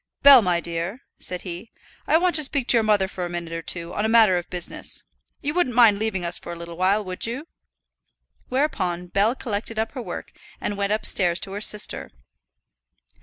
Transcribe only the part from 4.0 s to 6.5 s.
a matter of business. You wouldn't mind leaving us